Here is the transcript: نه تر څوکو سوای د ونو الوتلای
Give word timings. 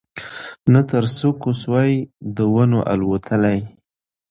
نه 0.73 0.81
تر 0.91 1.03
څوکو 1.17 1.49
سوای 1.63 1.91
د 2.35 2.37
ونو 2.53 2.79
الوتلای 2.93 3.59